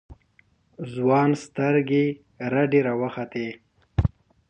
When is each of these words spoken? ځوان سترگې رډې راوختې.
ځوان 0.93 1.29
سترگې 1.43 2.05
رډې 2.53 2.79
راوختې. 2.87 3.47